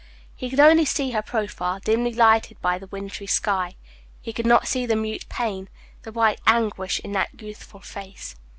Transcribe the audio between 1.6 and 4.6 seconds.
dimly lighted by the wintry sky. He could